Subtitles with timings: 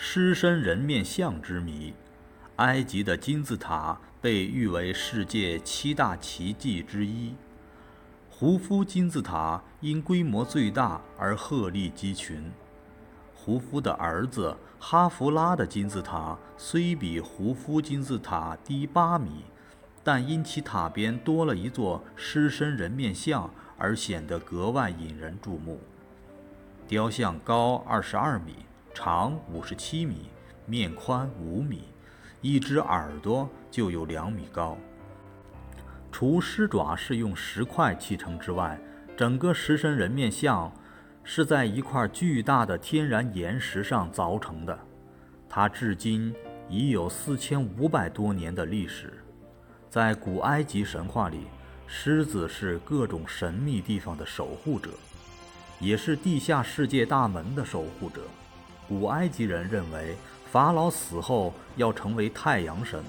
[0.00, 1.92] 狮身人面像之谜。
[2.56, 7.34] 埃及的金字塔被誉为世界七大奇迹之一。
[8.30, 12.48] 胡夫金字塔因规模最大而鹤立鸡群。
[13.34, 19.46] 胡夫的儿子哈弗拉的金字塔虽比胡夫金字塔低八米，
[20.04, 25.80] 但因其塔边多了一座狮身人面像而显得格外引人注目。
[26.86, 28.54] 雕像高二十二米，
[29.00, 30.28] 长五十七米，
[30.66, 31.84] 面宽五米。
[32.40, 34.76] 一只耳朵就有两米高。
[36.10, 38.76] 除狮爪是用石块砌成之外，
[39.16, 40.72] 整个狮身人面像
[41.22, 44.76] 是在一块巨大的天然岩石上凿成的。
[45.48, 46.34] 它至今
[46.68, 49.22] 已有四千五百多年的历史。
[49.88, 51.46] 在古埃及神话里，
[51.86, 54.90] 狮子是各种神秘地方的守护者，
[55.78, 58.22] 也是地下世界大门的守护者。
[58.88, 60.16] 古埃及人认为。
[60.50, 63.04] 法老死后要成为太阳神，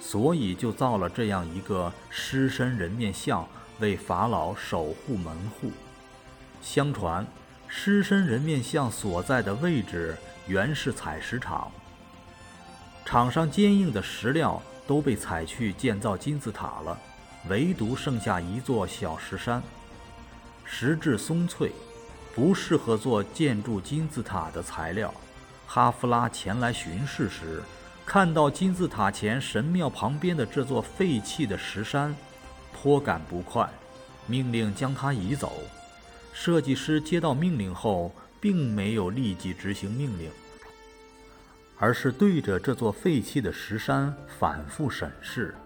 [0.00, 3.46] 所以就造了这样一个狮身人面像，
[3.78, 5.70] 为法老守护门户。
[6.62, 7.26] 相传，
[7.66, 11.70] 狮身人面像所在的位置原是采石场，
[13.04, 16.98] 场上坚硬的石料都被采去建造金字塔了，
[17.50, 19.62] 唯独剩下一座小石山，
[20.64, 21.70] 石质松脆，
[22.38, 25.12] 不适合做建筑金字塔的材料。
[25.66, 27.60] 哈夫拉前来巡视时，
[28.06, 32.14] 看到金字塔前神庙旁边的这座废弃的石山，
[32.72, 33.68] 颇感不快，
[34.28, 35.52] 命令将它移走。
[36.32, 40.30] 设计师接到命令后，并没有立即执行命令，
[41.76, 45.56] 而是对着这座废弃的石山反复审视。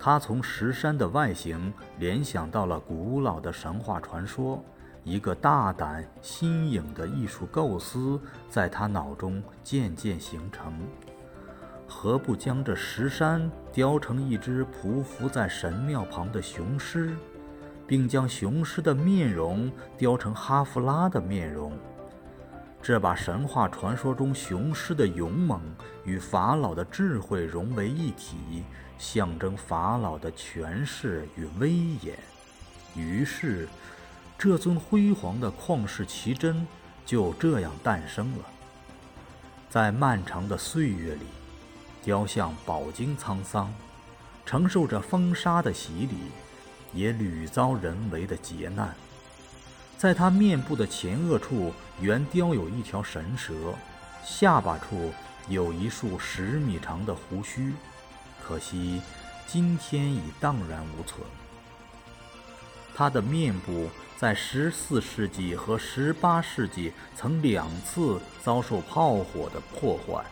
[0.00, 4.60] 他从石山的外形联想到了古老的神话传说。
[5.08, 8.20] 一个大胆新颖的艺术构思
[8.50, 10.86] 在他脑中渐渐形成。
[11.86, 17.16] 何不将这石山雕成一只匍匐在神庙旁的雄狮，
[17.86, 21.72] 并将雄狮的面容雕成哈夫拉的面容？
[22.82, 25.62] 这把神话传说中雄狮的勇猛
[26.04, 28.62] 与法老的智慧融为一体，
[28.98, 31.72] 象征法老的权势与威
[32.02, 32.14] 严。
[32.94, 33.66] 于是。
[34.38, 36.64] 这尊辉煌的旷世奇珍
[37.04, 38.44] 就这样诞生了。
[39.68, 41.26] 在漫长的岁月里，
[42.04, 43.74] 雕像饱经沧桑，
[44.46, 46.16] 承受着风沙的洗礼，
[46.94, 48.94] 也屡遭人为的劫难。
[49.96, 53.74] 在他面部的前额处，原雕有一条神蛇，
[54.24, 55.12] 下巴处
[55.48, 57.74] 有一束十米长的胡须，
[58.40, 59.02] 可惜
[59.48, 61.26] 今天已荡然无存。
[62.94, 63.88] 他的面部
[64.18, 70.24] 在十四世纪和十八世纪曾两次遭受炮火的破坏，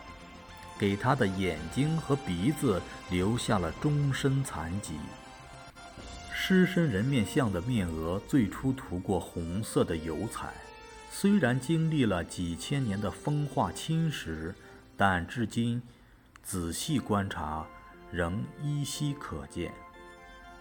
[0.77, 4.95] 给他的眼睛和鼻子留下了终身残疾。
[6.33, 10.53] 狮身人面像的面额最初涂过红色的油彩，
[11.09, 14.53] 虽然经历了几千年的风化侵蚀，
[14.97, 15.81] 但至今
[16.43, 17.65] 仔细观察
[18.11, 19.71] 仍依稀可见。